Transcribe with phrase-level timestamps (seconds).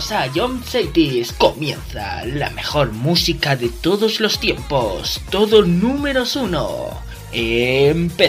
[0.00, 1.30] A John Cities.
[1.34, 5.20] Comienza la mejor música de todos los tiempos.
[5.30, 6.98] Todo números uno.
[7.32, 8.20] Empezamos.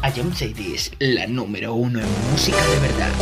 [0.00, 3.12] A John Cities, la número uno en música de verdad.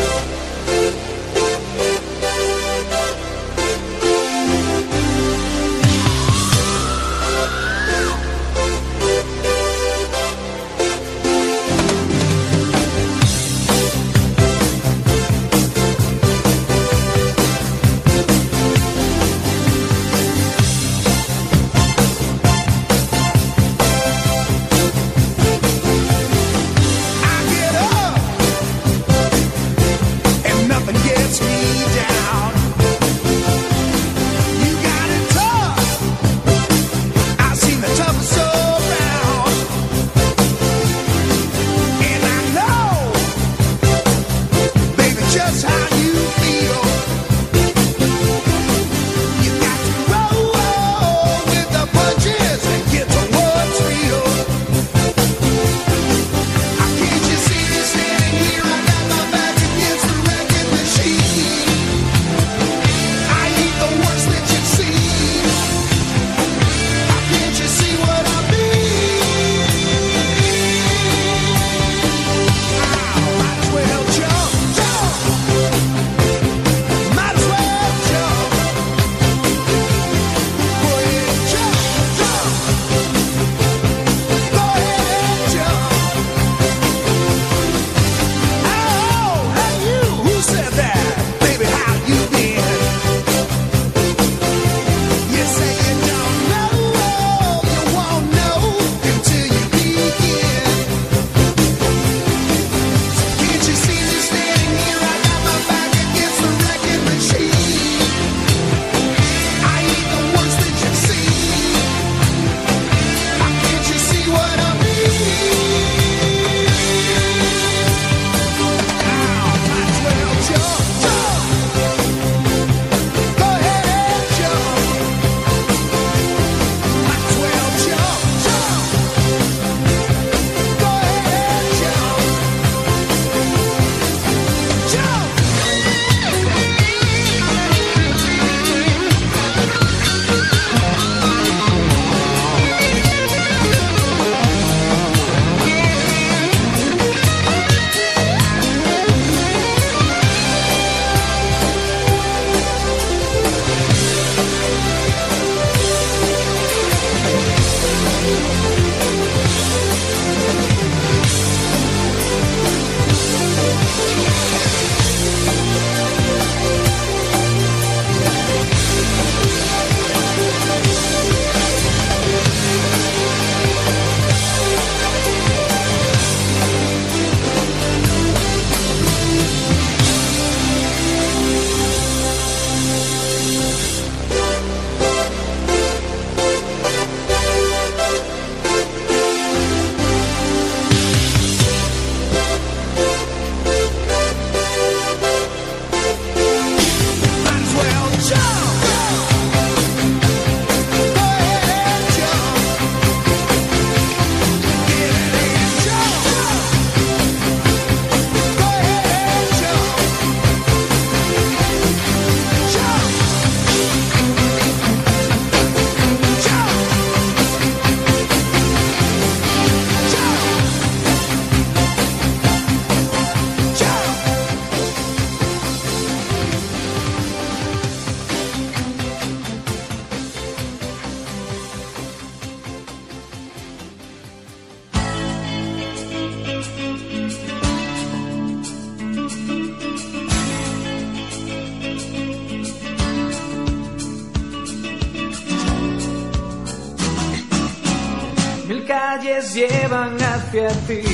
[250.53, 251.12] Llevan hacia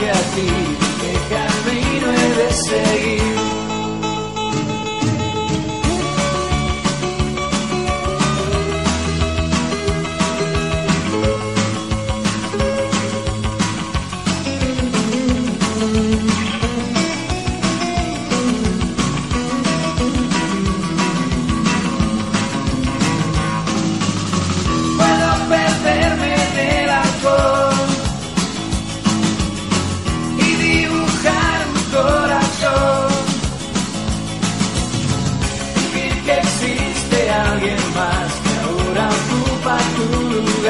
[0.00, 0.48] hacia ti.
[1.00, 3.29] ¿Qué camino he de seguir?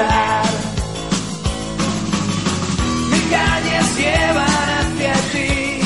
[0.00, 0.44] Lugar.
[3.10, 5.80] Mis calles llevan hacia ti.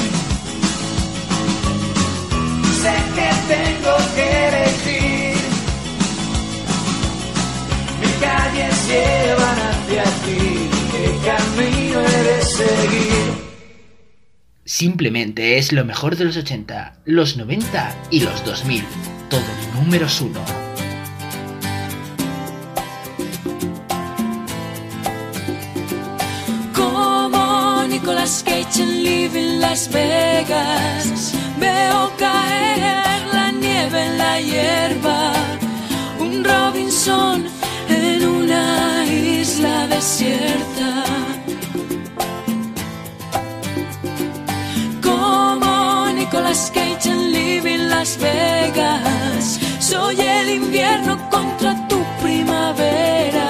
[2.82, 5.36] Sé que tengo que elegir.
[8.00, 13.44] Mis calles llevan hacia ti, ¿qué camino he de seguir?
[14.64, 18.84] Simplemente es lo mejor de los 80, los 90 y los 2000.
[19.28, 19.42] Todo
[19.74, 20.63] números uno.
[28.24, 35.34] Nicolas Cage en Living Las Vegas, veo caer la nieve en la hierba,
[36.18, 37.44] un Robinson
[37.90, 41.04] en una isla desierta.
[45.02, 53.43] Como Nicolas Cage en Living Las Vegas, soy el invierno contra tu primavera.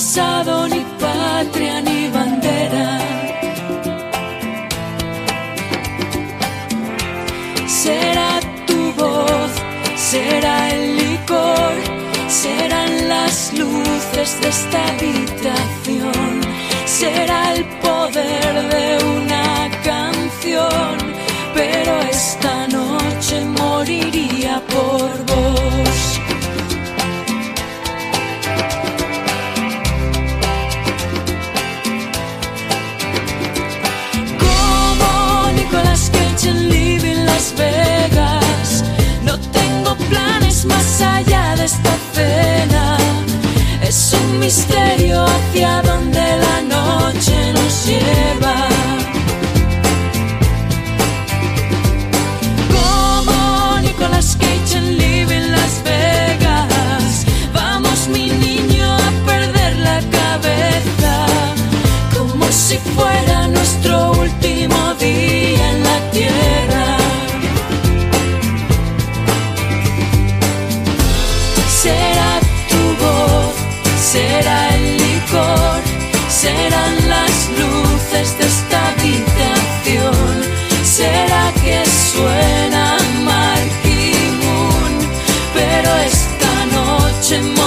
[0.00, 2.88] Ni patria, ni bandera.
[7.66, 9.52] Será tu voz,
[9.96, 11.74] será el licor,
[12.28, 16.40] serán las luces de esta habitación,
[16.86, 20.96] será el poder de una canción,
[21.54, 25.79] pero esta noche moriría por vos.
[40.64, 42.96] Más allá de esta cena.
[43.82, 48.56] Es un misterio hacia donde la noche nos lleva.
[52.74, 57.26] Como Nicolas Cage en Living Las Vegas.
[57.52, 61.26] Vamos, mi niño, a perder la cabeza.
[62.16, 66.79] Como si fuera nuestro último día en la tierra.
[76.28, 80.42] serán las luces de esta habitación.
[80.82, 84.12] Será que suena Marky
[85.54, 87.59] pero esta noche.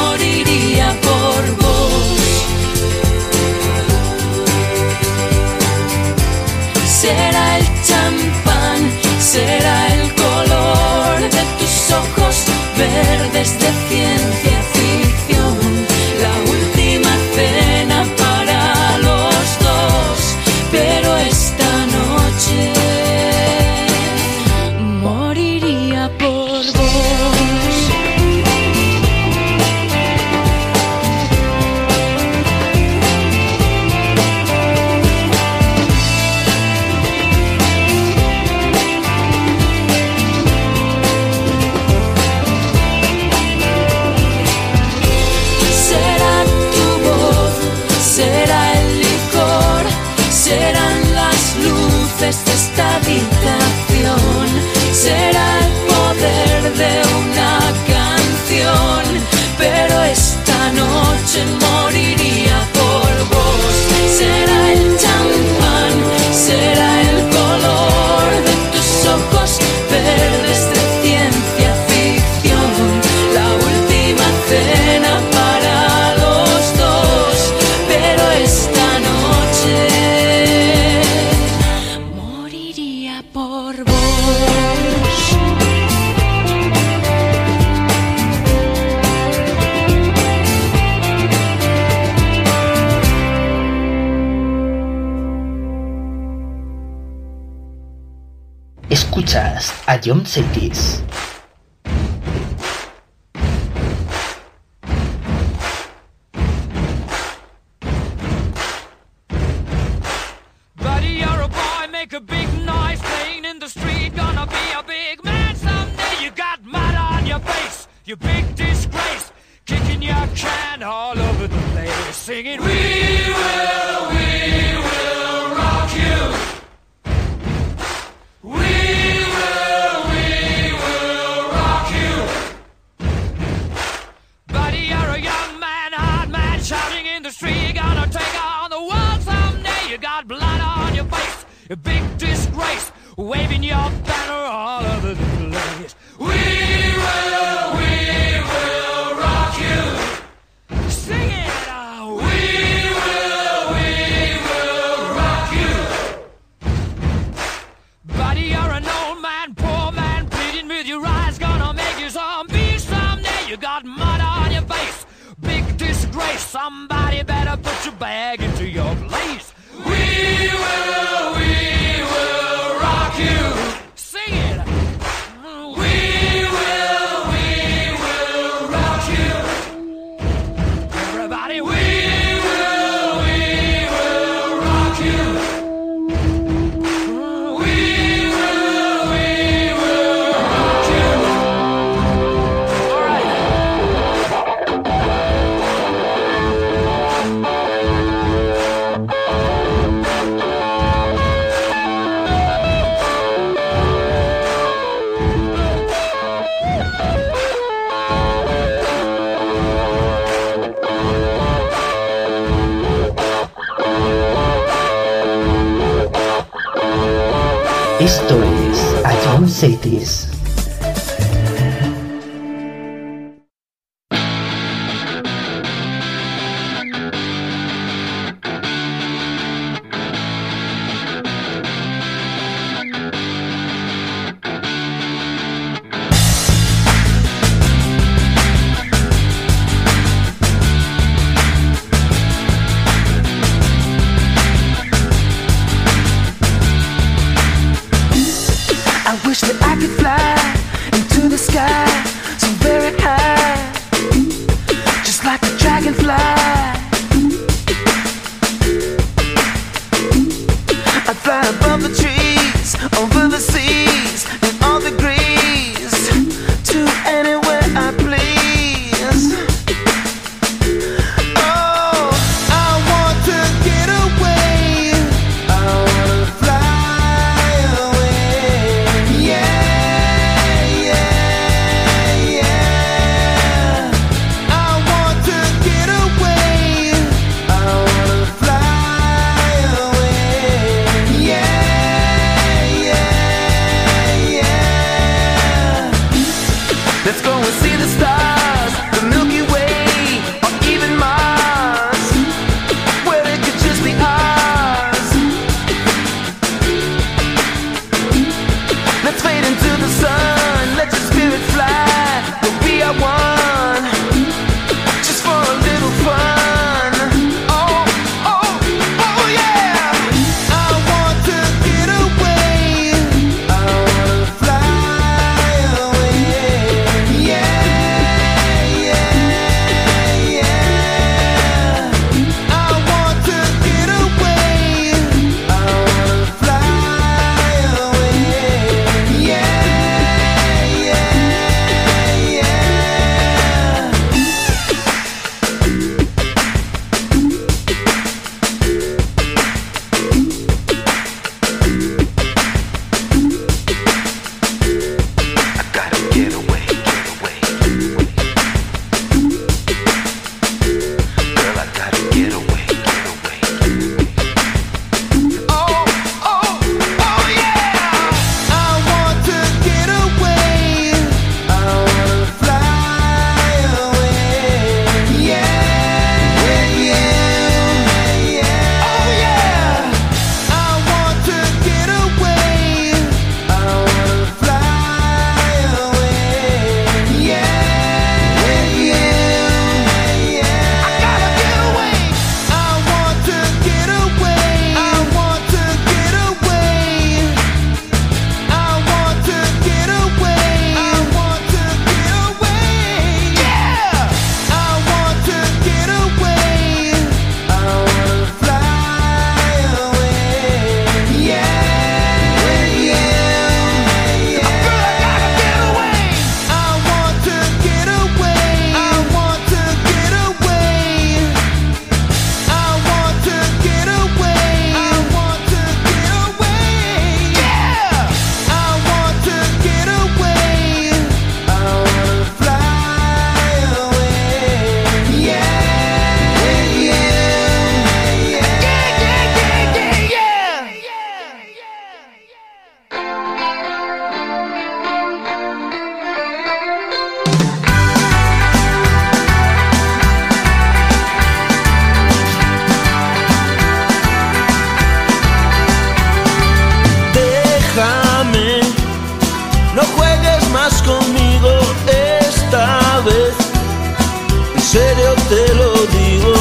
[464.73, 466.33] serio te lo digo,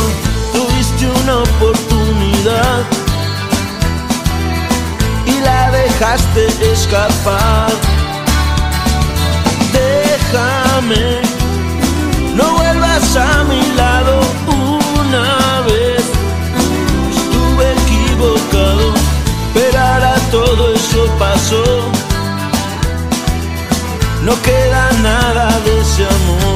[0.55, 2.81] tuviste una oportunidad
[5.27, 7.71] y la dejaste escapar.
[9.81, 11.21] Déjame,
[12.35, 14.21] no vuelvas a mi lado
[15.03, 16.05] una vez.
[17.15, 18.95] Estuve equivocado,
[19.53, 21.65] pero ahora todo eso pasó.
[24.23, 26.52] No queda nada de ese amor.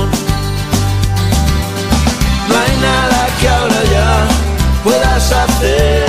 [5.29, 6.06] terça-feira.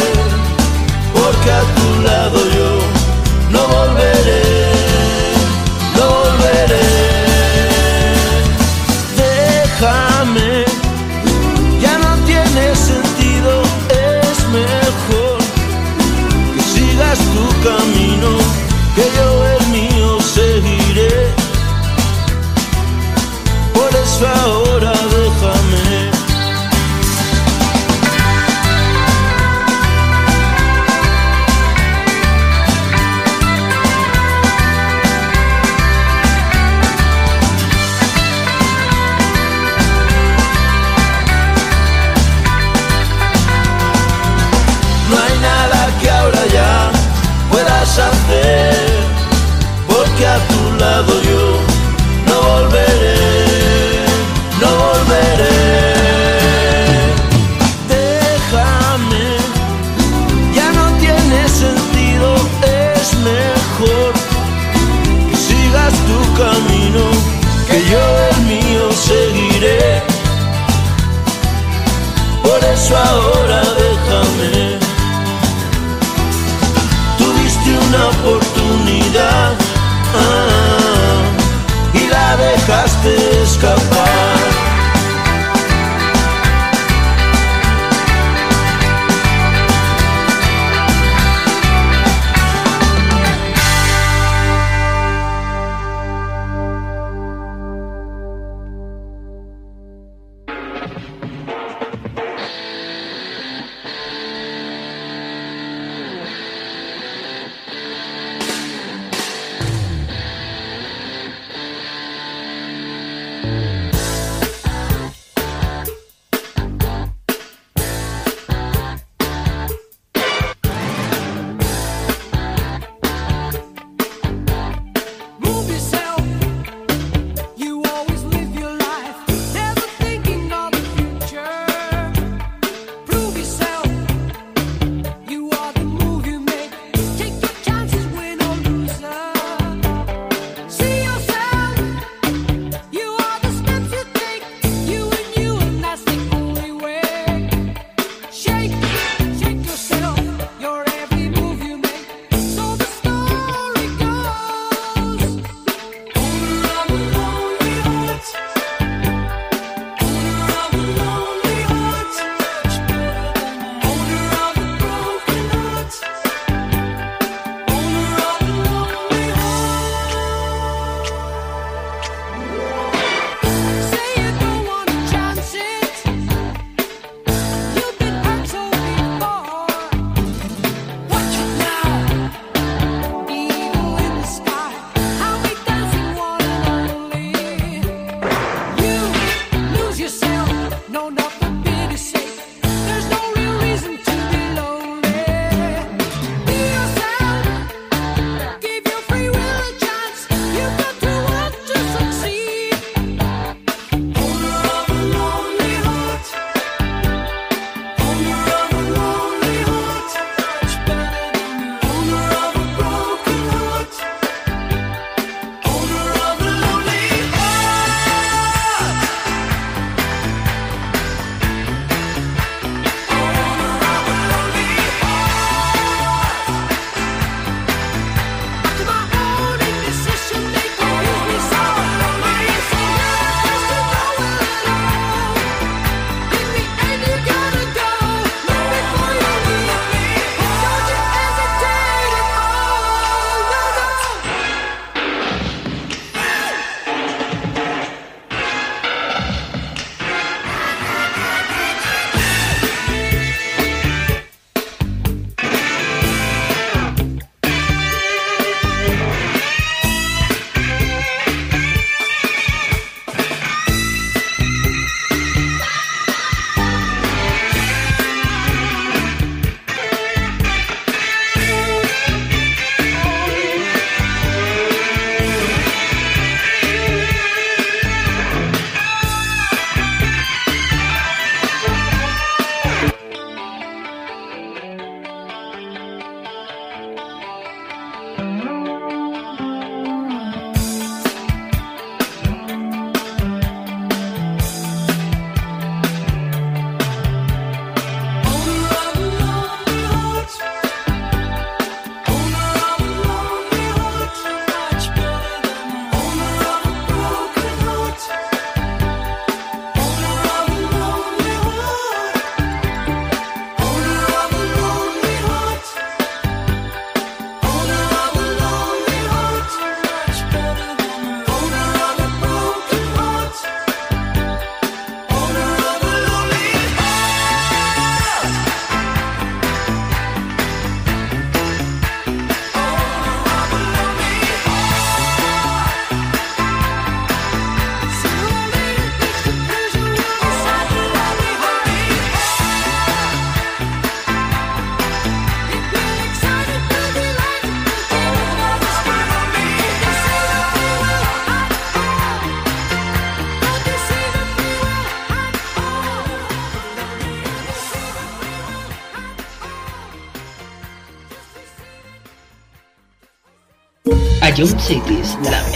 [364.38, 365.47] Jump Cities, la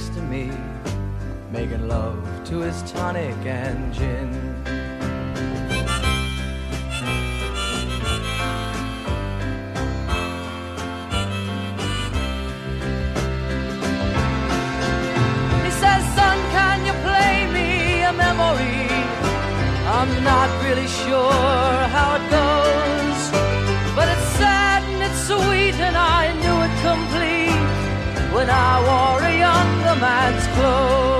[0.00, 0.50] next to me,
[1.52, 4.28] making love to his tonic and gin.
[15.64, 18.88] He says, Son, can you play me a memory?
[19.96, 23.20] I'm not really sure how it goes,
[23.94, 27.40] but it's sad and it's sweet, and I knew it complete
[28.34, 31.19] when I wore a younger my clothes.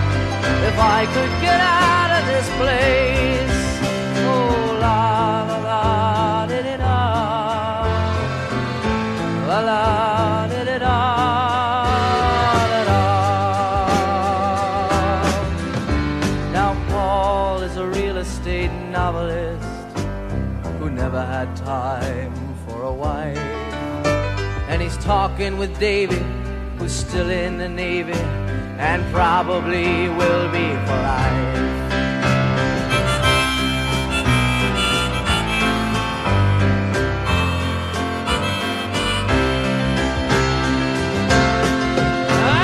[0.69, 3.59] if I could get out of this place.
[4.23, 6.79] Oh, la la la, did it
[9.49, 10.67] La la, did
[16.53, 19.97] Now, Paul is a real estate novelist
[20.79, 22.33] who never had time
[22.67, 23.37] for a wife.
[24.69, 26.23] And he's talking with Davy,
[26.77, 28.40] who's still in the Navy
[28.81, 31.41] and probably will be for life.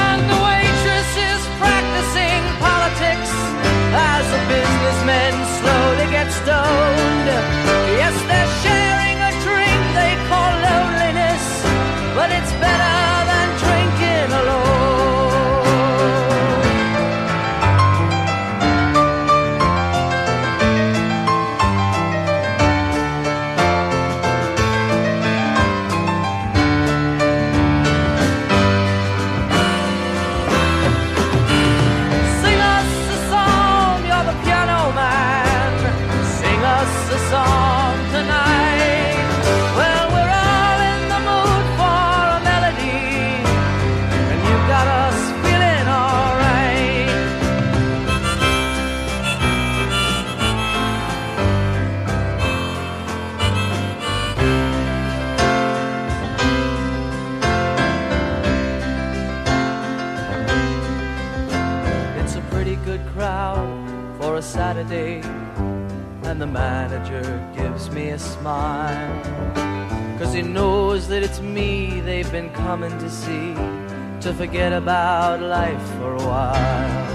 [0.09, 3.31] And the waitress is practicing politics
[3.93, 7.56] as the businessmen slowly get stoned.
[66.47, 69.21] The manager gives me a smile.
[70.17, 73.53] Cause he knows that it's me they've been coming to see,
[74.21, 77.06] to forget about life for a while.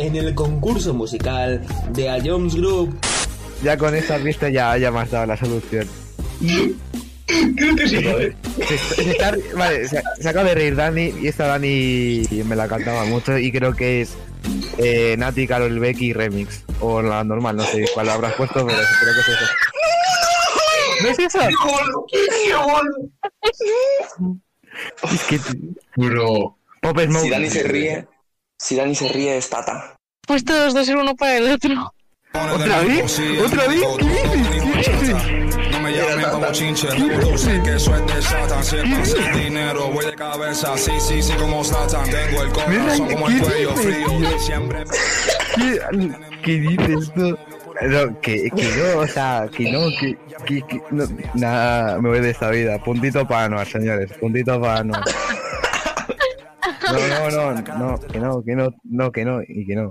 [0.00, 2.98] En el concurso musical de A Jones Group.
[3.62, 5.86] Ya con esta pista ya, ya me has dado la solución.
[7.56, 8.34] Creo que sí, joder.
[8.66, 12.66] Se, se está- vale, se, se acaba de reír Dani y esta Dani me la
[12.66, 14.14] cantaba mucho y creo que es
[14.78, 16.64] eh, Nati, Carol Becky Remix.
[16.80, 19.46] O la normal, no sé cuál habrás puesto, pero creo que es eso.
[21.02, 21.38] ¿No es eso?
[22.10, 22.18] ¡Qué.
[25.14, 25.38] Es que
[25.96, 26.56] Bro.
[26.82, 27.22] Pop Smoke.
[27.24, 28.06] Si Dani se ríe,
[28.60, 29.96] si Dani se ríe es Tata.
[30.26, 31.94] Pues todos dos ser uno para el otro.
[32.32, 33.20] ¿Otra vez?
[33.44, 33.82] ¿Otra vez?
[33.98, 34.48] ¿Qué dices?
[34.84, 35.70] ¿Qué dices?
[35.72, 38.64] No me llamen como chinche, que de Satan.
[38.64, 40.76] Si es fácil dinero, voy de cabeza.
[40.76, 42.08] Sí, sí, sí, como Satan.
[42.10, 44.38] Tengo el corazón como el cuello frío.
[44.38, 44.84] Siempre.
[45.56, 45.80] ¿Qué,
[46.44, 47.36] qué dices tú?
[47.82, 52.20] No, que, que no, o sea, que no, que, que, que no, nada, me voy
[52.20, 52.78] de esta vida.
[52.78, 55.02] Puntito para Anuar, señores, puntito para Anuar.
[56.92, 59.90] No, no, no, no, que no, que no, no, que no, y que no.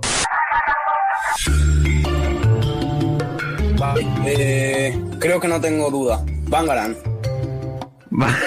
[3.78, 6.22] Vale, eh, creo que no tengo duda.
[6.48, 6.96] Bangaran.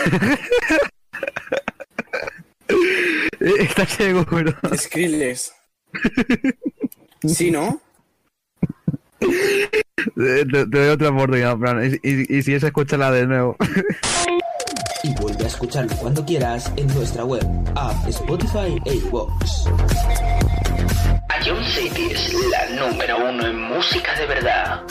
[3.39, 4.53] ¿Estás seguro?
[4.75, 5.53] Skrillex.
[7.27, 7.81] Sí, ¿no?
[9.19, 13.55] Te, te doy otra oportunidad, Fran, y, y- y si es, escúchala de nuevo.
[15.05, 19.67] Y vuelve a escucharlo cuando quieras en nuestra web, app, Spotify e iVoox.
[21.27, 24.81] A John City es la número uno en música de verdad.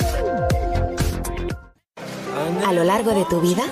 [2.67, 3.63] A lo largo de tu vida,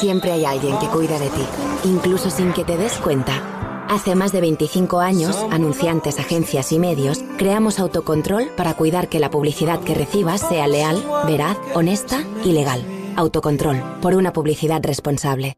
[0.00, 1.44] siempre hay alguien que cuida de ti,
[1.84, 3.86] incluso sin que te des cuenta.
[3.90, 9.30] Hace más de 25 años, anunciantes, agencias y medios, creamos autocontrol para cuidar que la
[9.30, 12.93] publicidad que recibas sea leal, veraz, honesta y legal.
[13.16, 15.56] Autocontrol, por una publicidad responsable.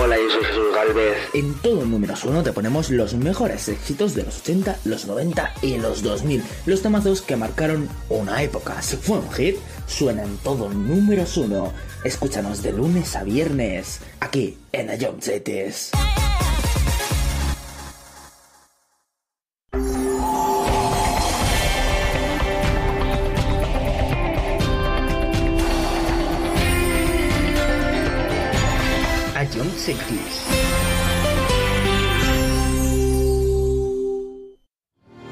[0.00, 1.16] Hola, yo soy Jesús Galvez.
[1.34, 5.78] En todo números uno te ponemos los mejores éxitos de los 80, los 90 y
[5.78, 6.42] los 2000.
[6.66, 8.80] Los temazos que marcaron una época.
[8.82, 11.72] Si fue un hit, suena en todo números uno.
[12.04, 15.20] Escúchanos de lunes a viernes, aquí en A Job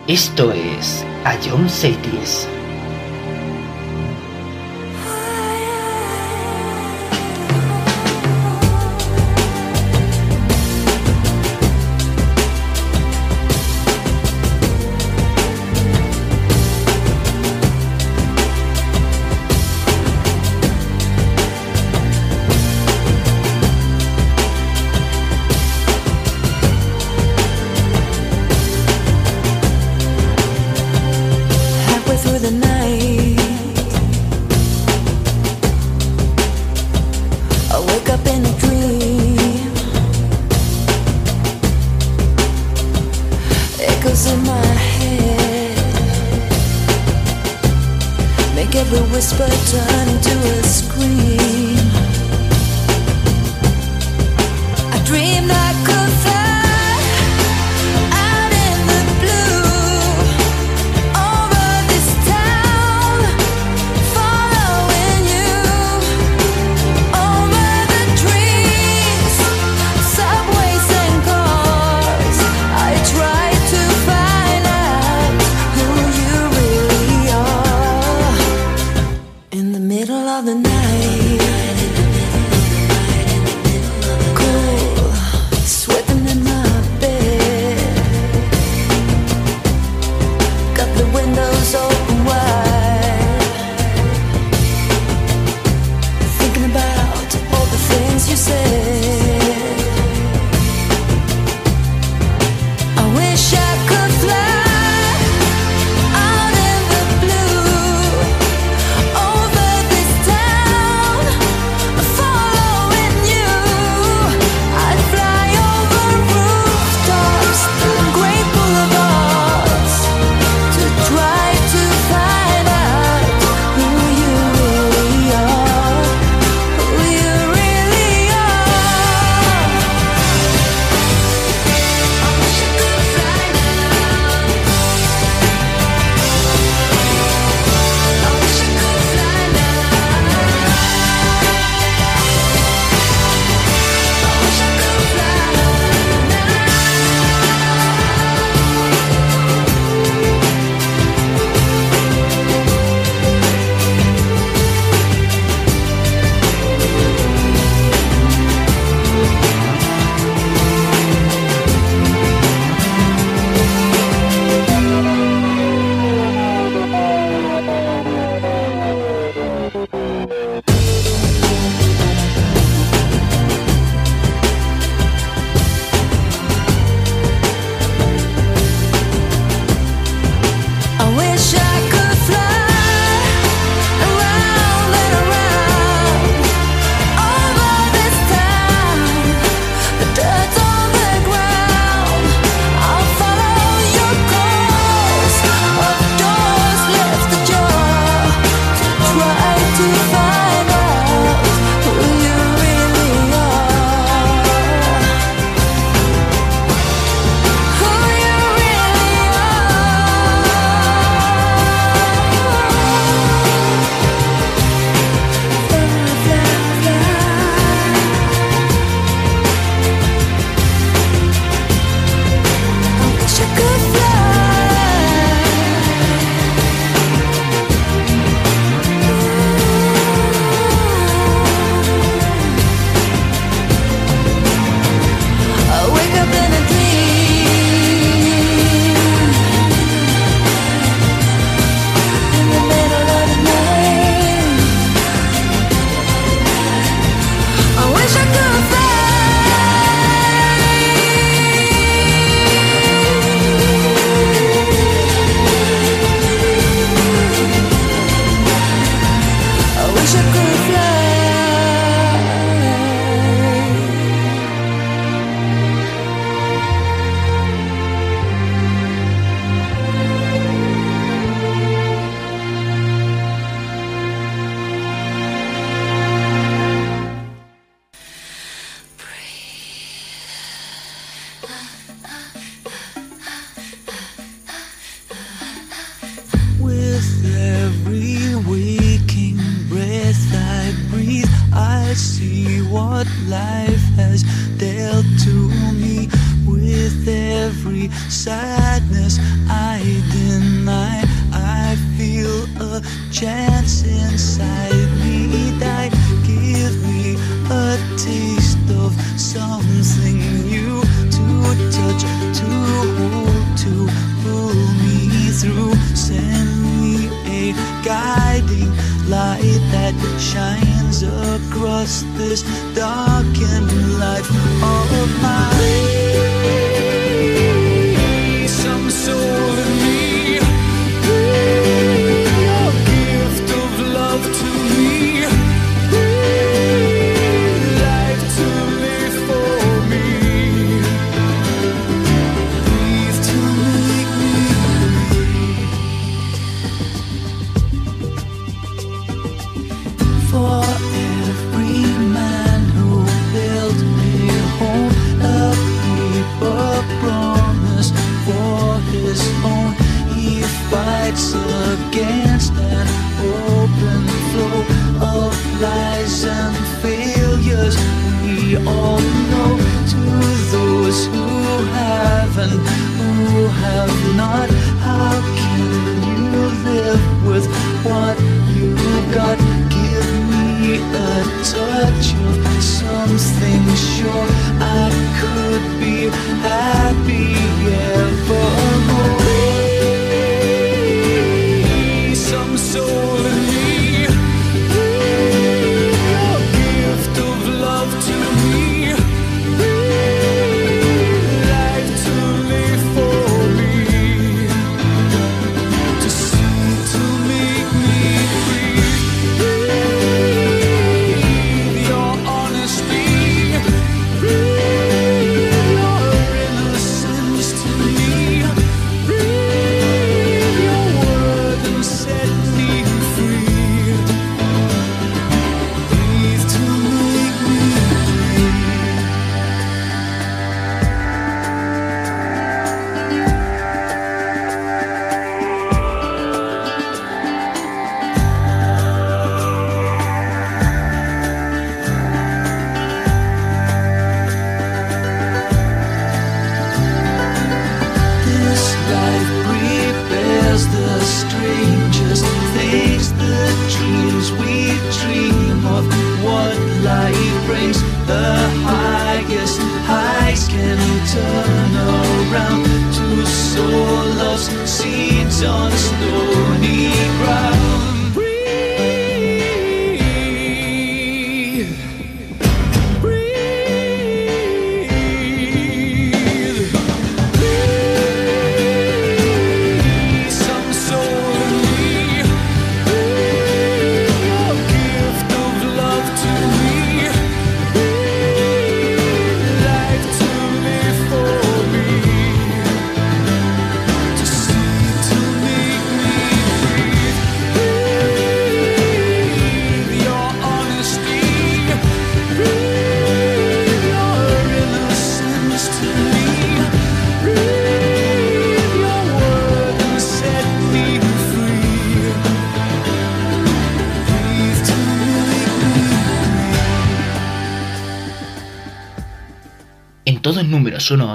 [0.06, 2.46] Esto es A John Cities.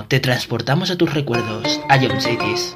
[0.09, 2.75] Te transportamos a tus recuerdos, a John Cities.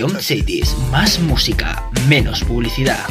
[0.00, 0.74] John Cities.
[0.90, 3.04] Más música, menos publicidad.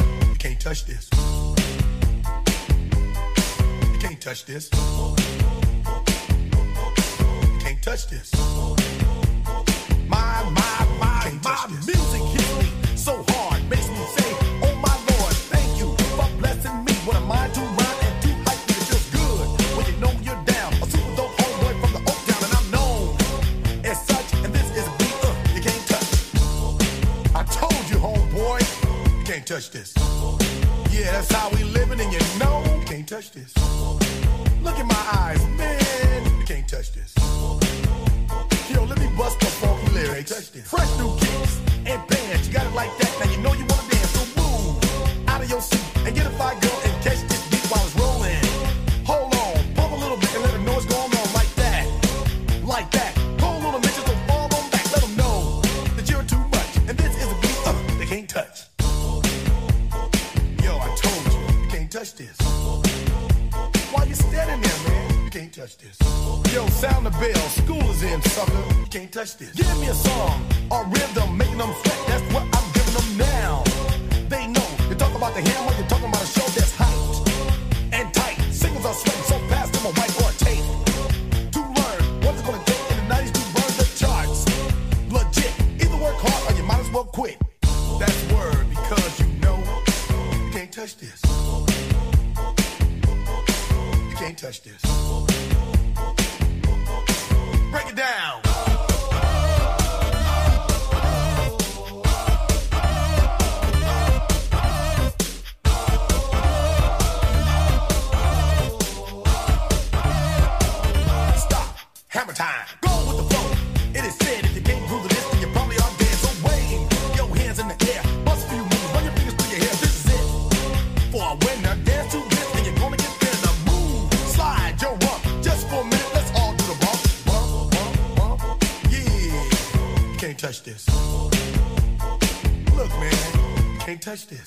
[134.10, 134.44] touch this.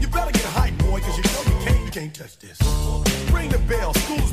[0.00, 2.60] You better get a hype, boy, cause you know you can't, you can't touch this.
[3.32, 4.32] Ring the bell, school's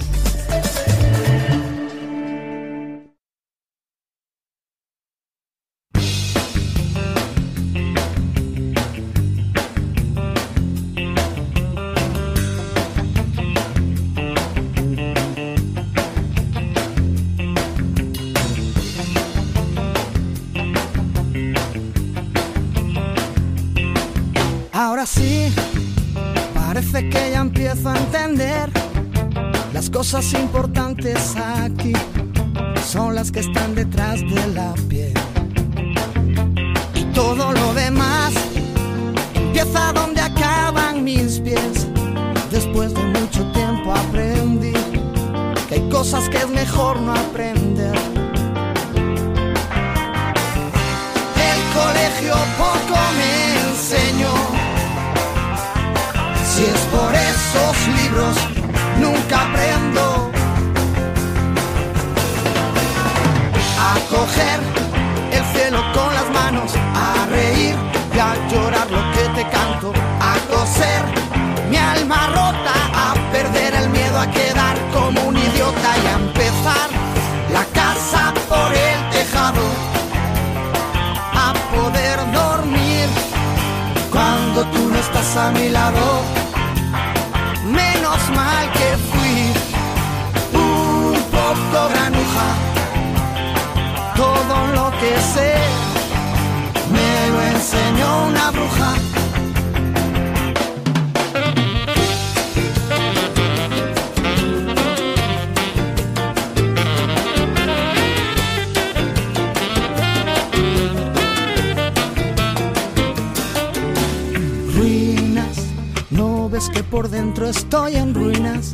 [116.71, 118.73] Que por dentro estoy en ruinas.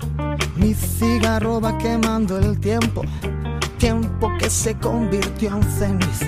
[0.56, 3.04] Mi cigarro va quemando el tiempo
[3.78, 6.26] tiempo que se convirtió en ceniza.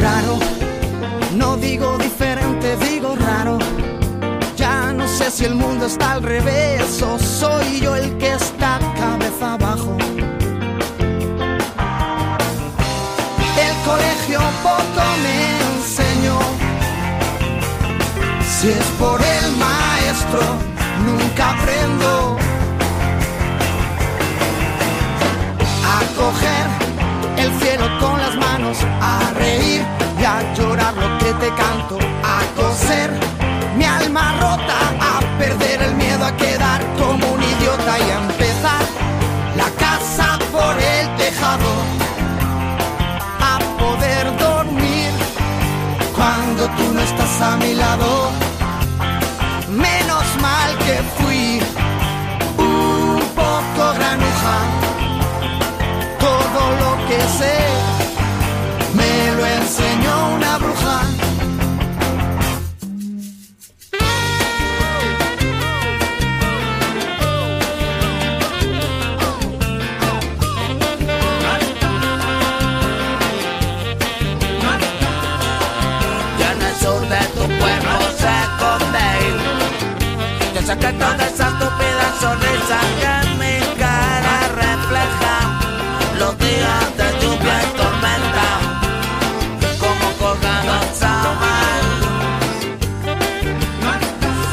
[0.00, 0.38] Raro,
[1.36, 3.58] no digo diferente, digo raro.
[4.56, 8.78] Ya no sé si el mundo está al revés o soy yo el que está
[8.96, 9.96] cabeza abajo.
[13.58, 15.55] El colegio poco me
[18.66, 20.40] Si es por el maestro,
[21.06, 22.36] nunca aprendo.
[25.94, 26.66] a coger
[27.36, 29.82] el cielo con las manos, a reír
[30.20, 33.12] y a llorar lo que te canto, a coser
[33.76, 38.82] mi alma rota, a perder el miedo a quedar como un idiota y a empezar
[39.56, 41.70] la casa por el tejado,
[43.38, 45.12] a poder dormir
[46.16, 48.45] cuando tú no estás a mi lado.
[50.86, 51.60] Que fui
[52.58, 54.58] un poco granuja.
[56.20, 57.75] Todo lo que sé
[80.80, 85.34] Que toda esa estúpida sonrisa que en mi cara refleja
[86.18, 88.48] Los días de lluvia y tormenta
[89.80, 91.04] Como colgados a
[91.42, 91.82] mar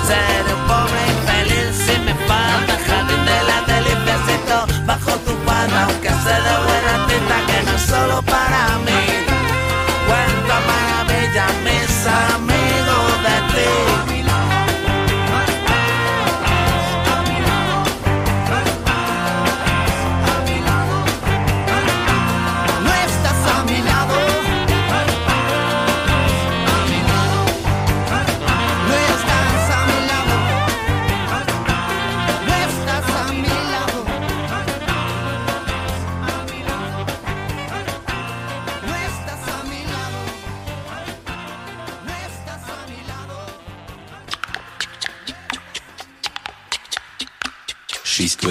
[0.07, 6.09] Seré un pobre infeliz si me falta jardín de la deliciacito Bajo tu falda aunque
[6.09, 9.03] sé de buena tinta que no es solo para mí.
[10.07, 12.52] Cuenta maravilla mis amigos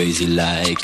[0.03, 0.82] crazy like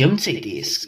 [0.00, 0.79] A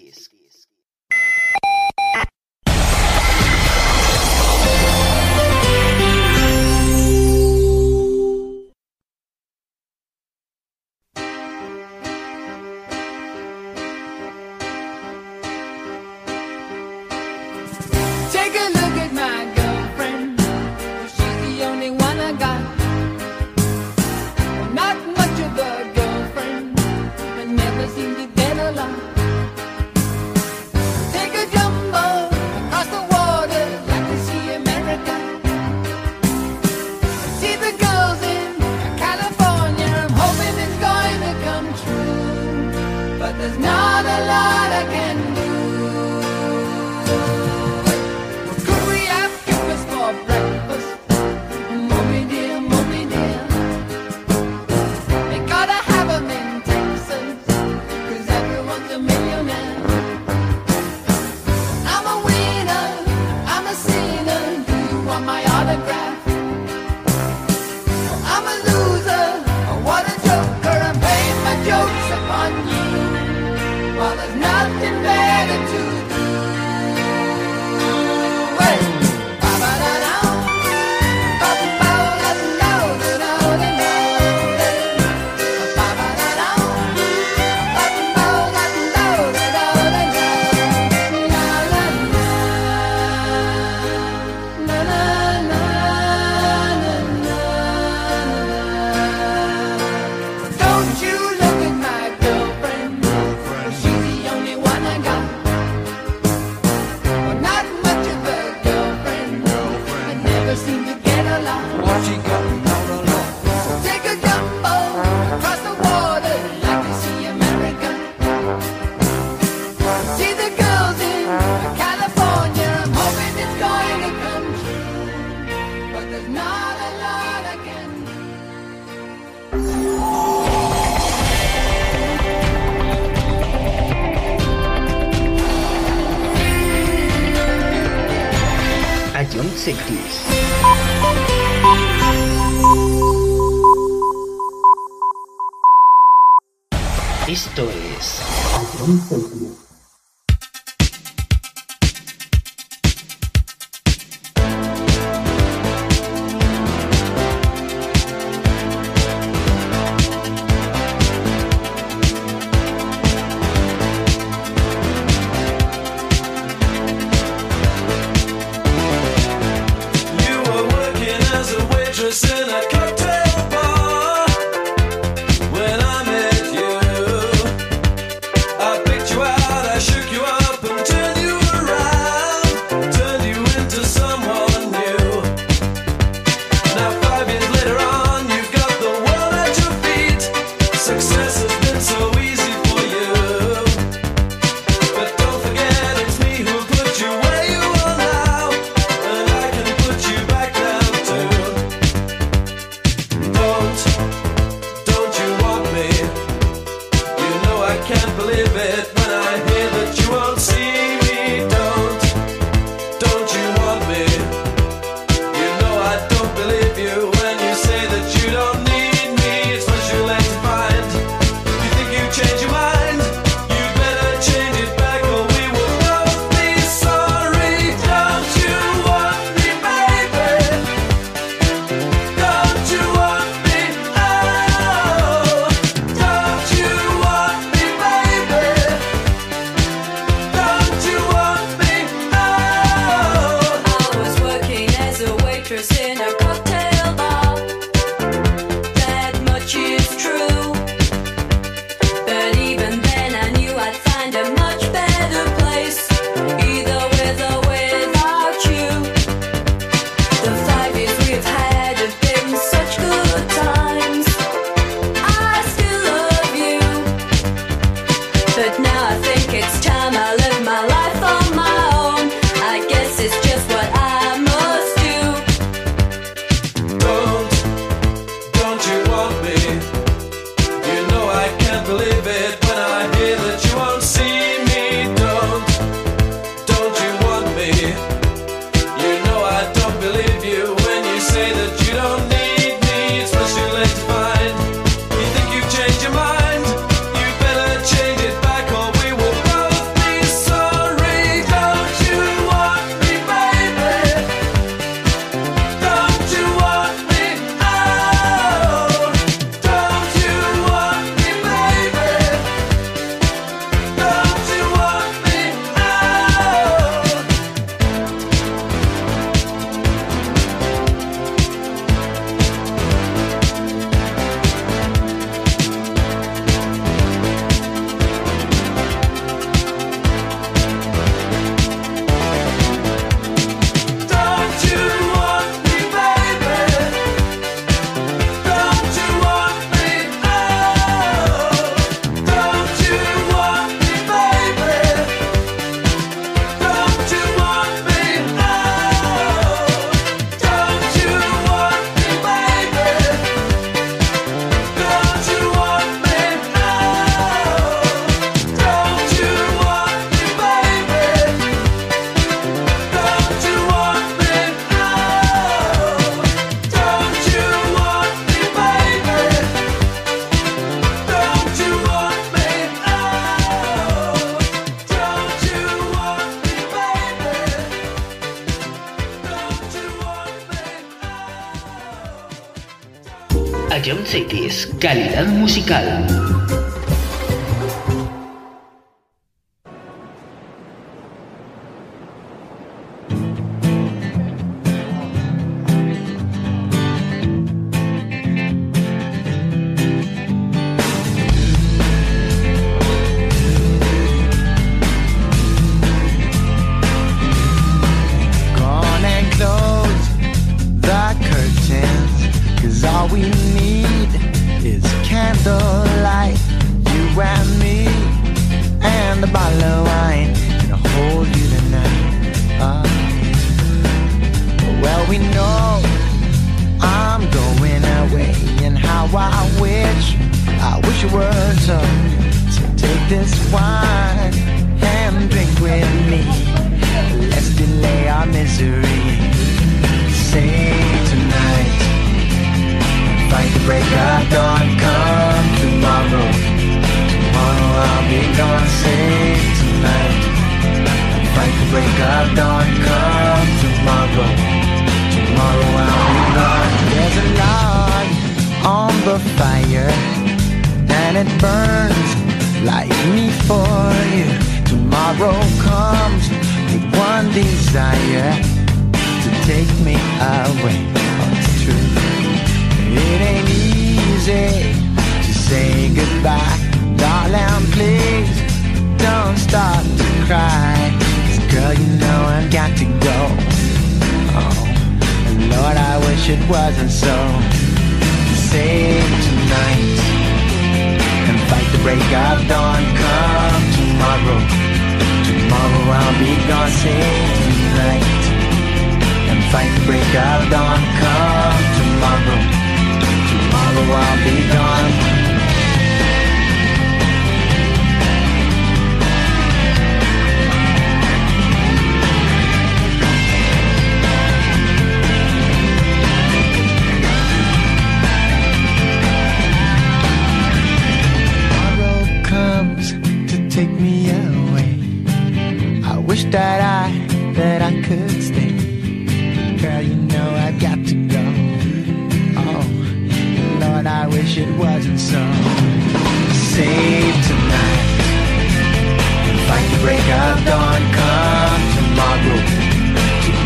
[384.72, 386.01] Calidad musical.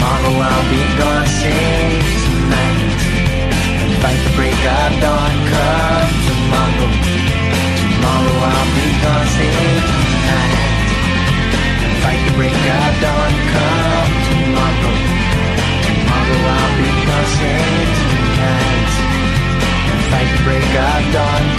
[0.06, 3.02] Tomorrow I'll be gone, sing tonight
[3.82, 6.90] And fight the break of dawn, come tomorrow.
[7.82, 10.90] Tomorrow I'll be gone, sing tonight
[11.82, 14.94] And fight the break of dawn, come tomorrow.
[15.90, 18.92] Tomorrow I'll be gone, sing tonight
[19.90, 21.55] And fight the break of dawn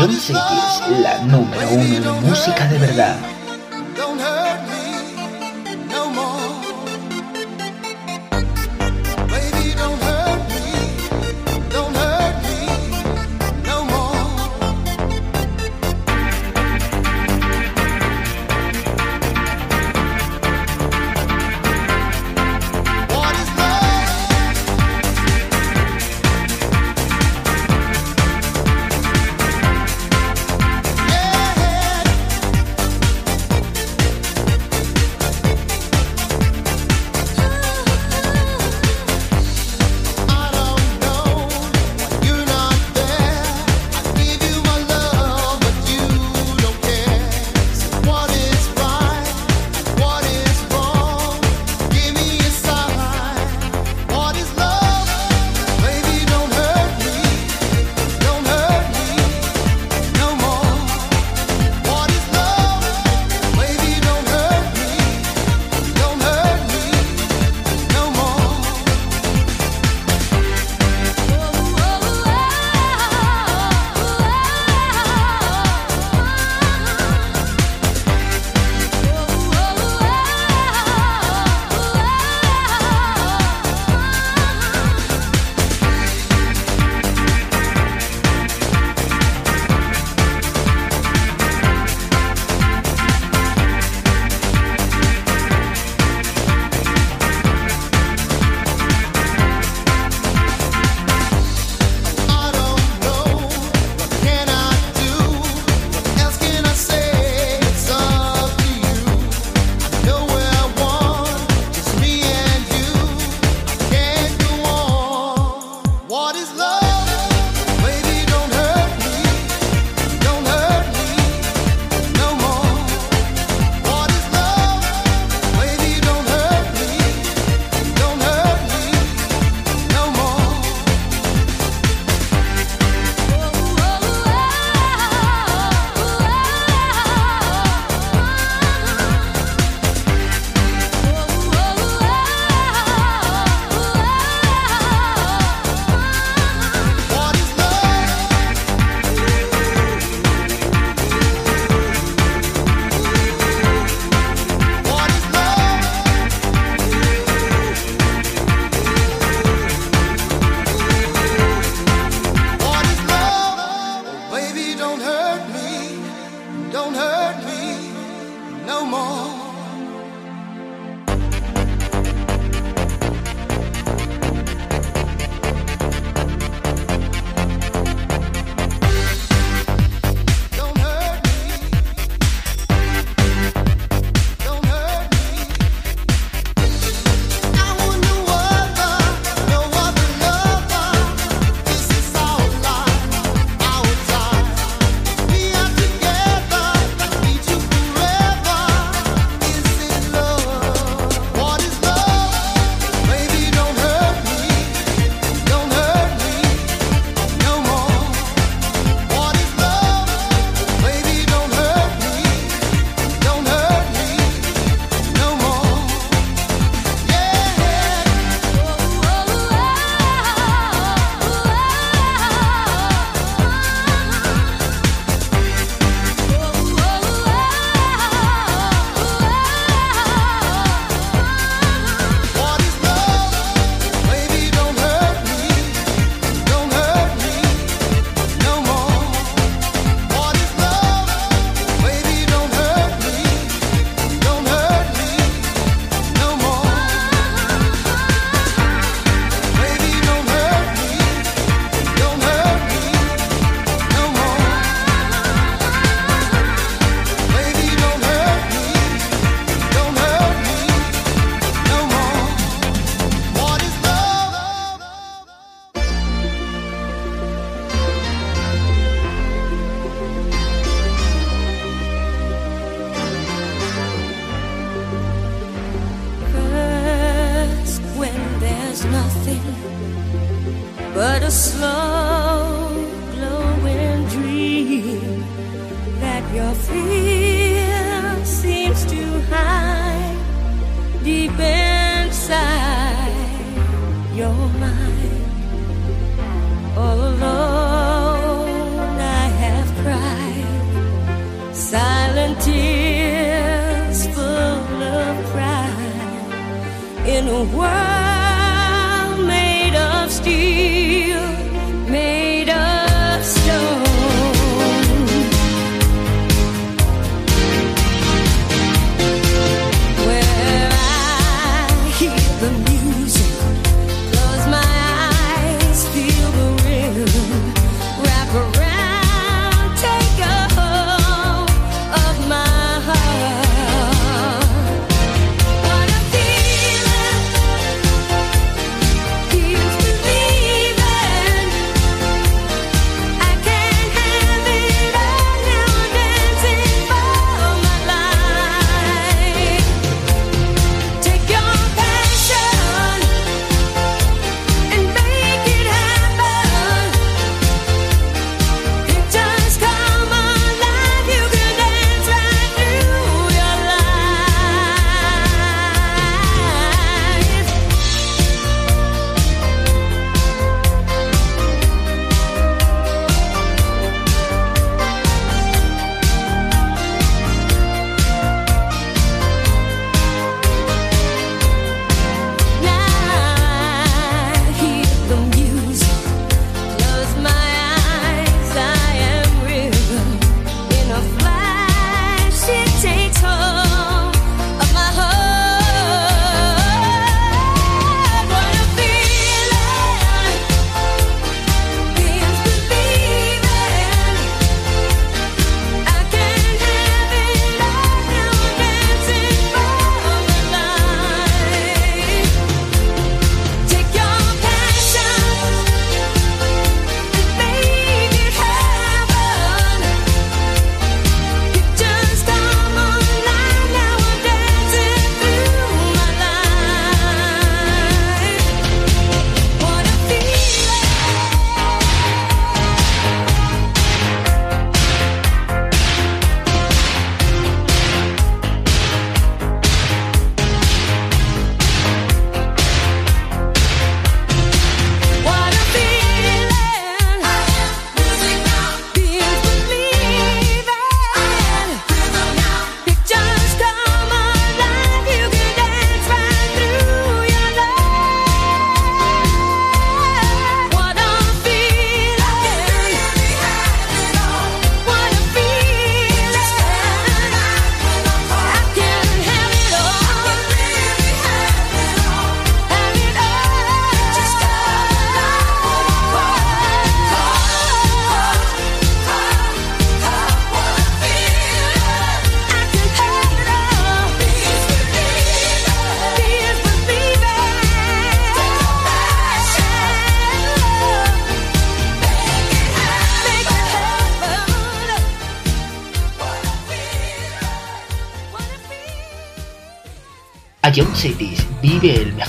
[0.00, 3.39] John la número uno en música de verdad.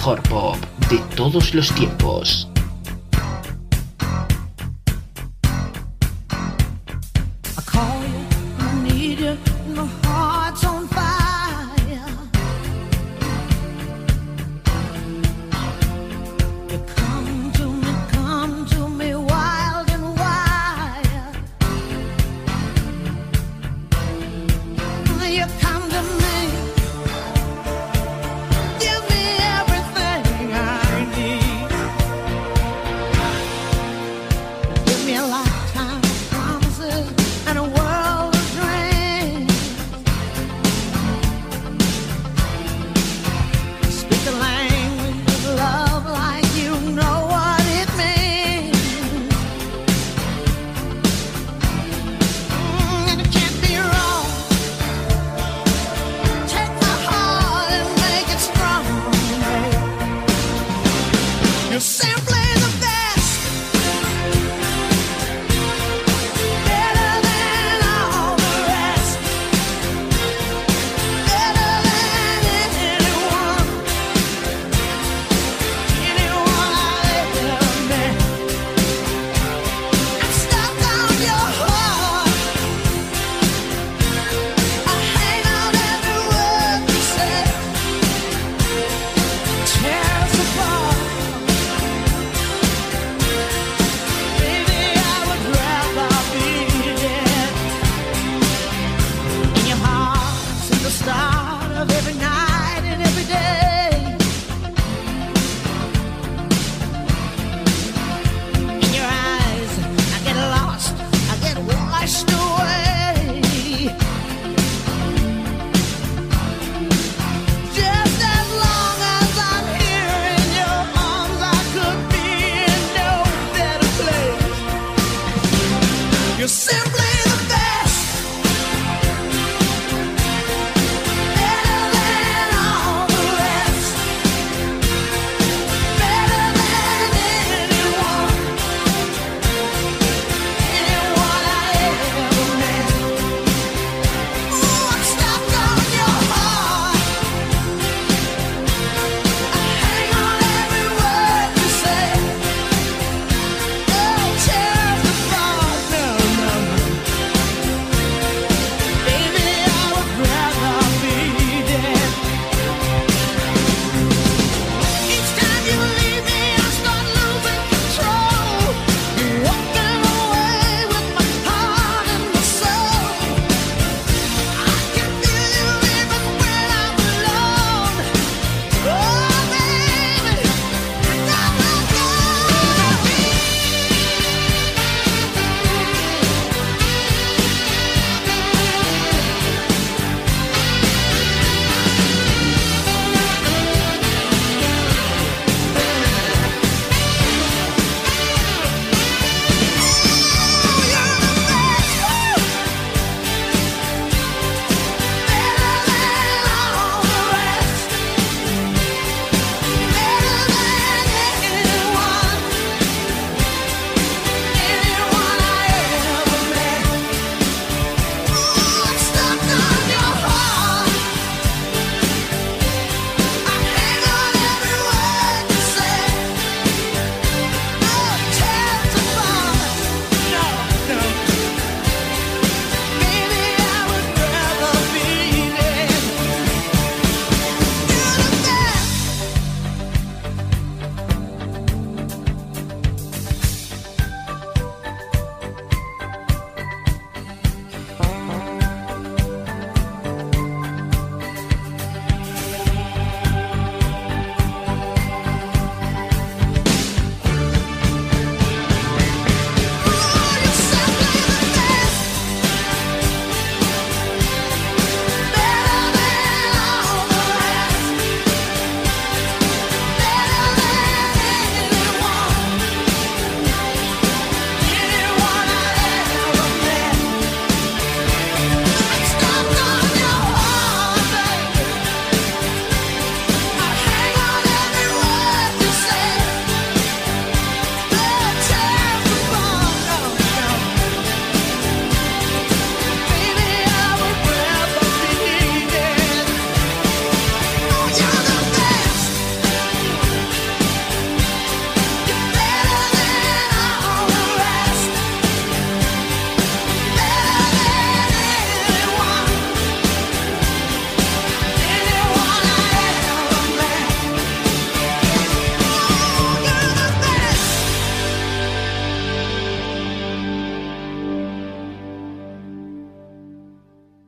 [0.02, 0.58] Mejor pop
[0.90, 2.51] de todos los tiempos.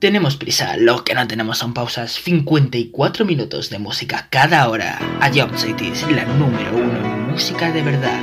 [0.04, 2.12] Tenemos prisa, lo que no tenemos son pausas.
[2.12, 5.00] 54 minutos de música cada hora.
[5.22, 8.23] A Job Cities, la número uno en música de verdad.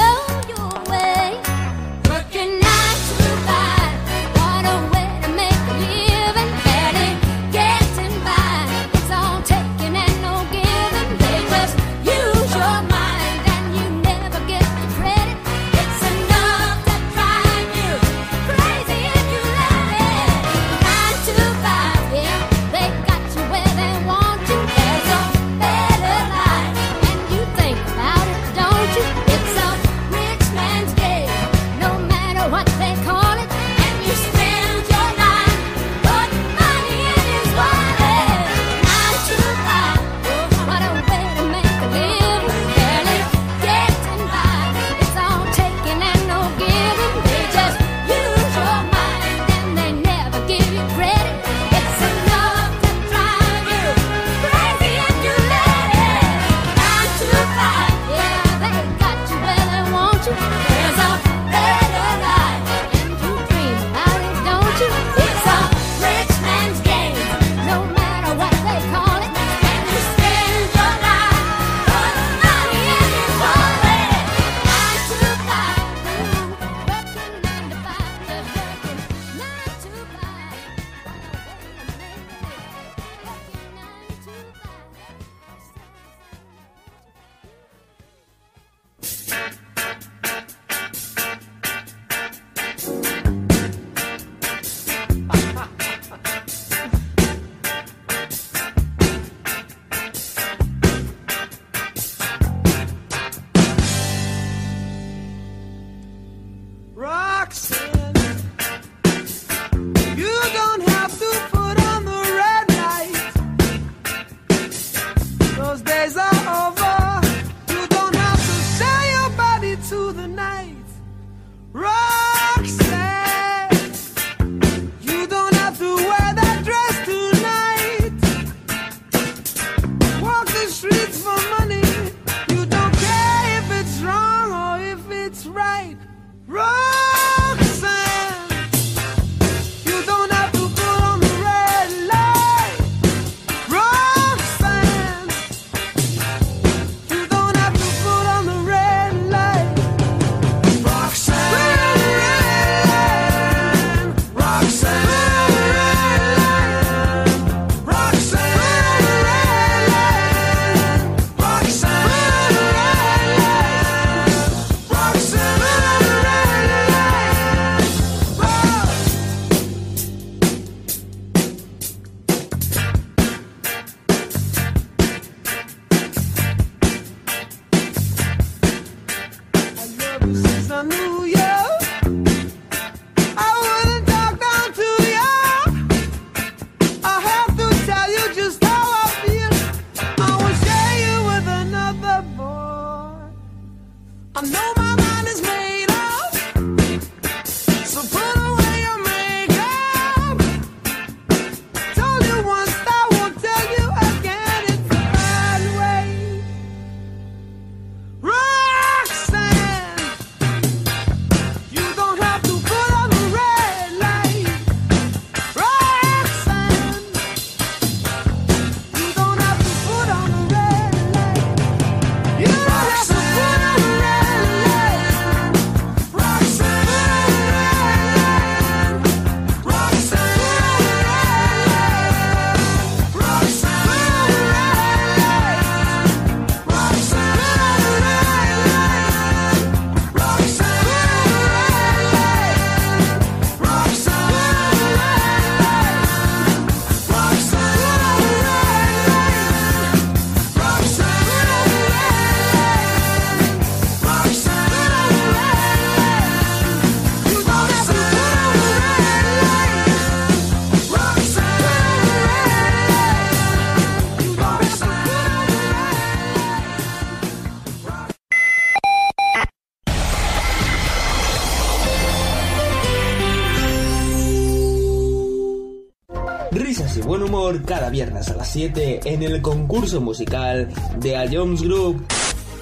[277.91, 282.05] viernes a las 7 en el concurso musical de A Jones Group.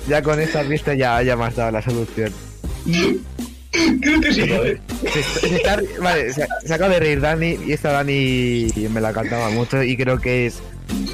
[0.07, 2.33] Ya con esta pista ya, ya me has dado la solución.
[4.01, 4.81] Creo que sí, eh,
[5.43, 6.43] está, vale, se,
[6.73, 10.59] acaba de reír Dani y esta Dani me la cantaba mucho y creo que es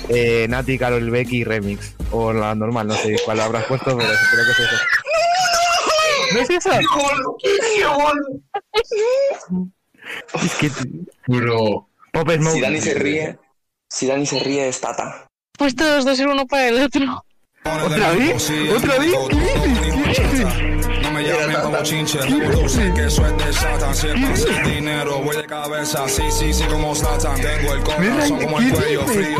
[0.09, 1.95] eh, Nati, Carol Becky Remix.
[2.11, 4.75] O la normal, no sé cuál habrás puesto, pero creo que es eso.
[6.33, 6.71] ¿No es eso?
[10.41, 10.71] Es que...
[11.27, 11.89] Bro.
[12.13, 12.53] Pop Smoke.
[12.53, 13.37] Si Dani se ríe
[13.89, 15.27] si Dani se ríe es Tata.
[15.57, 17.23] Pues todos dos ser uno para el otro.
[17.63, 18.51] ¿Otra vez?
[18.75, 19.11] ¿Otra vez?
[21.01, 23.95] No me llamen como chinche, que eso es de Satan.
[23.95, 26.07] Siempre sin dinero, voy de cabeza.
[26.07, 27.35] Sí, sí, sí, como Satan.
[27.41, 29.39] Tengo el corazón como el ¿Qué cuello dices, frío.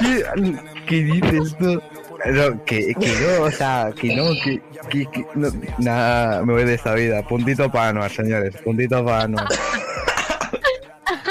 [0.00, 0.56] ¿Qué,
[0.86, 1.82] qué dices tú?
[2.26, 4.60] No, que, que no, o sea, que no, que,
[4.90, 7.22] que, que no, nada, me voy de esta vida.
[7.22, 9.46] Puntito para Anuar, señores, puntito para Anuar.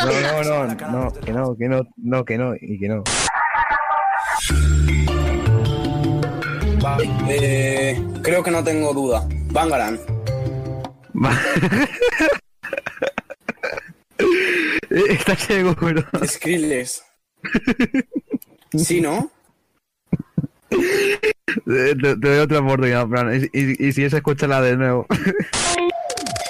[0.03, 3.03] No, no, no, no, que no, que no, no, que no, y que no.
[7.29, 9.27] Eh, creo que no tengo duda.
[9.51, 9.99] Bangaran.
[14.89, 16.03] ¿Estás seguro?
[16.25, 17.03] Skrillex.
[18.73, 19.29] ¿Sí, no?
[20.69, 25.07] Te, te doy otra oportunidad, Fran, y, y, y si es, escúchala de nuevo.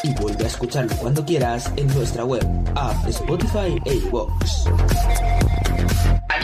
[0.07, 2.41] Y vuelve a escucharlo cuando quieras en nuestra web,
[2.75, 4.67] app, Spotify e iVoox.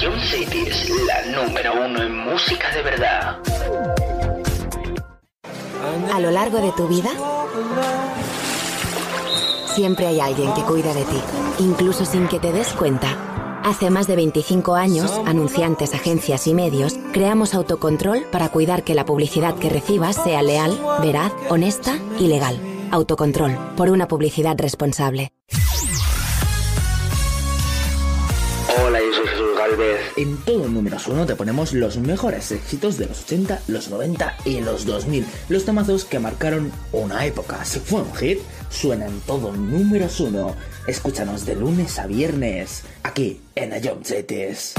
[0.01, 3.37] Ion City es la número uno en música de verdad.
[6.13, 7.09] A lo largo de tu vida,
[9.73, 11.21] siempre hay alguien que cuida de ti,
[11.59, 13.61] incluso sin que te des cuenta.
[13.63, 19.05] Hace más de 25 años, anunciantes, agencias y medios, creamos autocontrol para cuidar que la
[19.05, 22.72] publicidad que recibas sea leal, veraz, honesta y legal.
[22.93, 25.33] Autocontrol, por una publicidad responsable.
[28.85, 29.99] Hola, yo soy Jesús Galvez.
[30.15, 34.61] En todo números uno te ponemos los mejores éxitos de los 80, los 90 y
[34.61, 35.25] los 2000.
[35.49, 37.65] Los temazos que marcaron una época.
[37.65, 38.37] Si fue un hit,
[38.69, 40.55] suena en todo números uno.
[40.85, 44.75] Escúchanos de lunes a viernes, aquí en Ion Cities.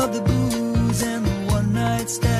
[0.00, 2.39] of the booze and the one night stand.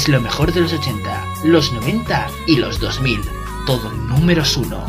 [0.00, 3.20] Es lo mejor de los 80, los 90 y los 2000.
[3.66, 4.82] Todo números uno.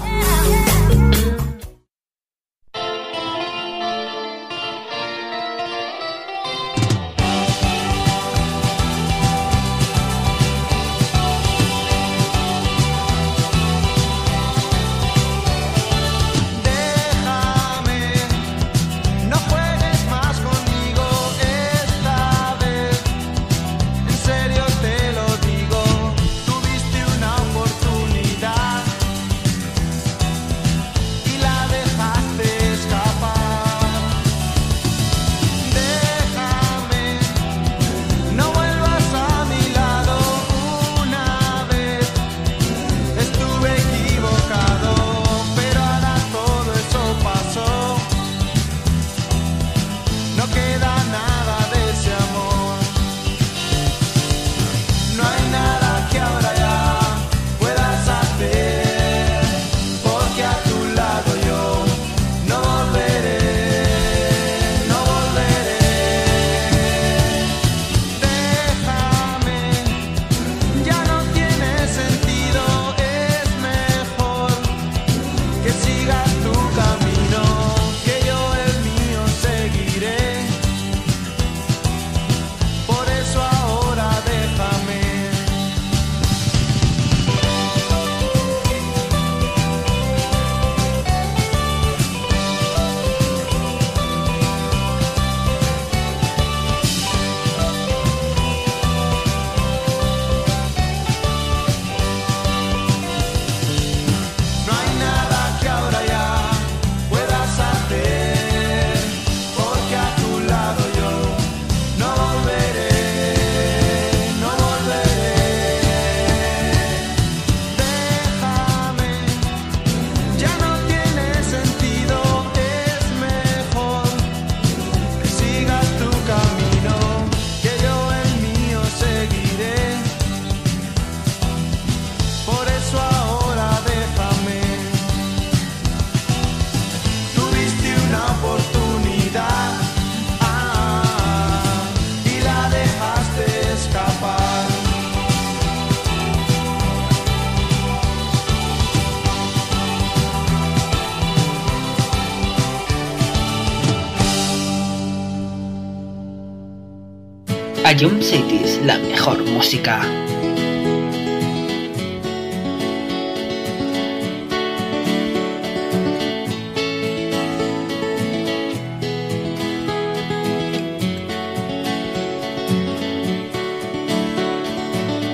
[158.01, 160.01] Jump Cities, la mejor música.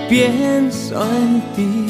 [0.10, 1.88] Pienso en ti,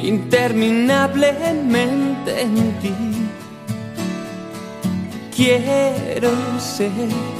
[0.00, 2.94] interminablemente en ti.
[5.34, 6.30] Quiero
[6.60, 7.35] ser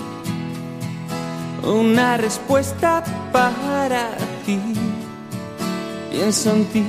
[1.66, 4.60] una respuesta para ti.
[6.10, 6.84] Pienso en ti.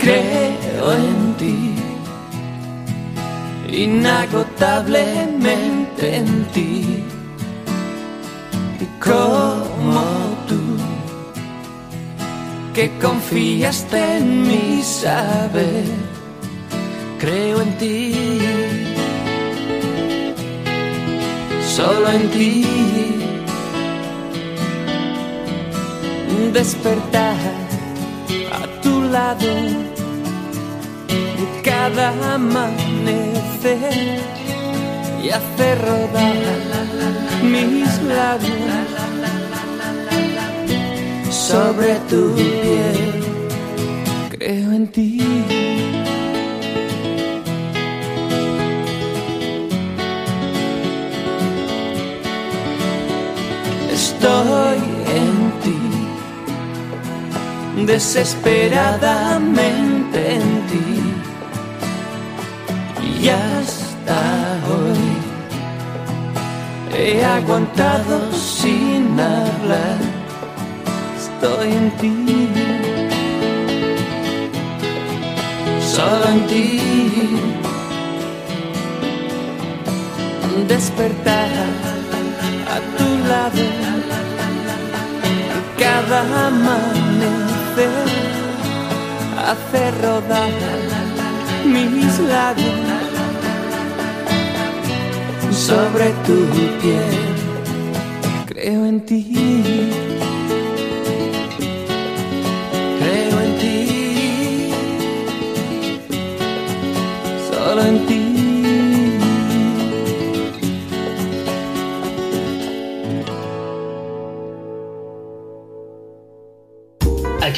[0.00, 1.74] Creo en ti
[3.70, 7.04] inagotablemente en ti
[12.78, 15.84] que confiaste en mi saber
[17.18, 18.14] creo en ti.
[21.76, 22.64] Solo en ti.
[26.52, 27.36] Despertar
[28.60, 29.52] a tu lado
[31.64, 34.20] cada amanecer
[35.20, 38.97] y hacer rodar mis labios
[41.48, 42.98] sobre tu piel.
[44.32, 45.22] Creo en ti.
[53.98, 54.80] Estoy
[55.20, 55.80] en ti,
[57.86, 60.90] desesperadamente en ti
[63.20, 64.20] y hasta
[64.70, 65.06] hoy
[66.94, 70.07] he aguantado sin hablar
[71.40, 72.14] estoy en ti,
[75.94, 76.80] solo en ti.
[80.68, 81.48] Despertar
[82.74, 83.64] a tu lado
[85.78, 88.08] cada amanecer,
[89.50, 90.52] hacer rodar
[91.64, 92.74] mis labios
[95.52, 96.38] sobre tu
[96.80, 97.18] piel.
[98.46, 99.87] Creo en ti.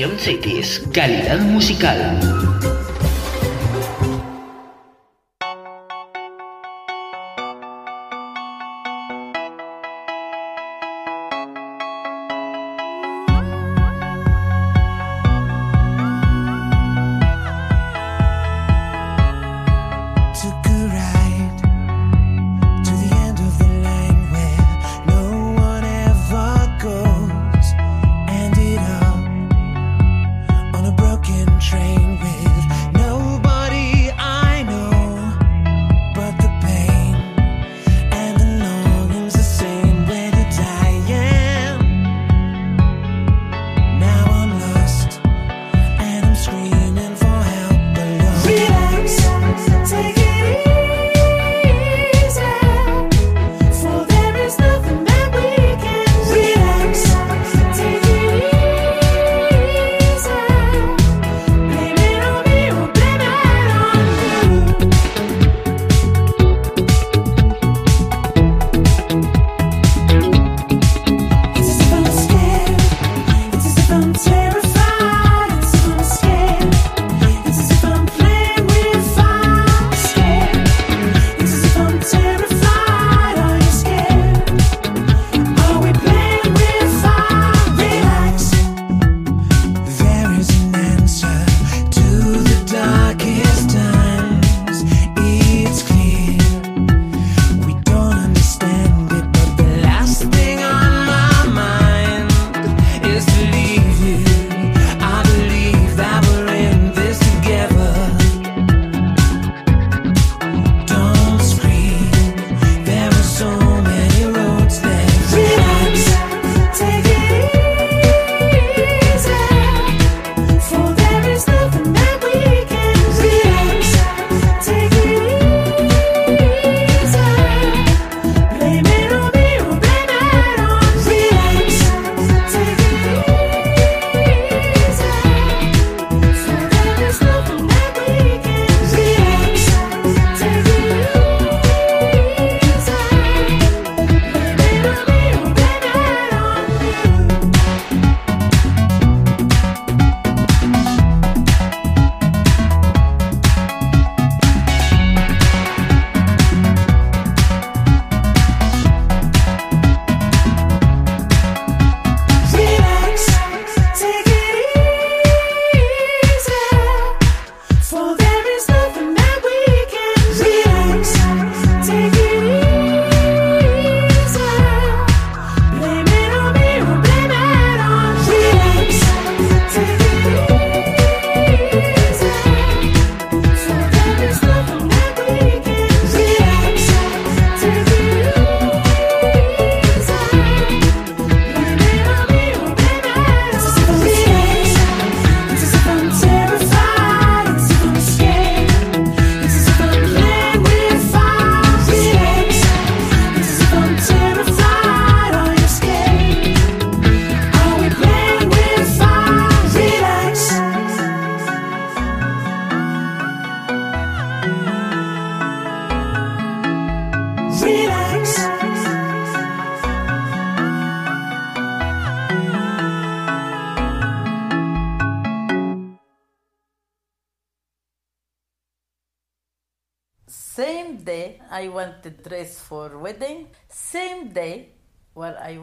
[0.00, 0.82] Station Cities.
[0.94, 2.79] Calidad musical.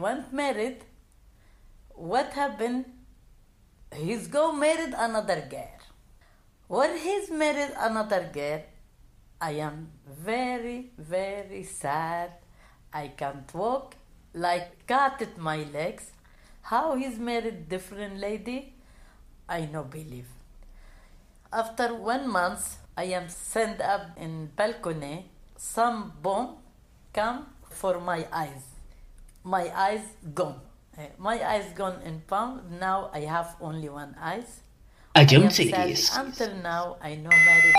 [0.00, 0.84] went married,
[1.94, 2.84] what happened?
[3.94, 5.78] He's go married another girl.
[6.68, 8.62] When he's married another girl,
[9.40, 12.32] I am very, very sad.
[12.92, 13.94] I can't walk,
[14.34, 16.12] like cut at my legs.
[16.62, 18.74] How he's married different lady,
[19.48, 20.28] I no believe.
[21.52, 25.30] After one month, I am sent up in balcony.
[25.56, 26.56] Some bomb
[27.14, 28.67] come for my eyes
[29.48, 30.04] my eyes
[30.34, 30.60] gone.
[30.98, 32.68] Eh, my eyes gone and pound.
[32.78, 34.60] Now I have only one eyes.
[35.16, 36.14] I don't see this.
[36.14, 37.74] Until now, I no married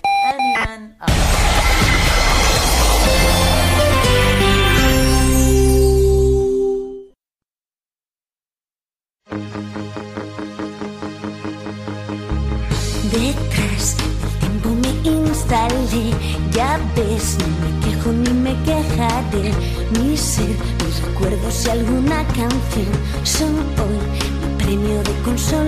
[13.13, 13.95] Detrás
[14.39, 16.13] tiempo me instalé,
[16.51, 17.78] ya ves, no me
[18.11, 19.51] ni me quejaré.
[19.91, 23.99] Mi ser, mis recuerdos y alguna canción son hoy
[24.41, 25.59] mi premio de consolación.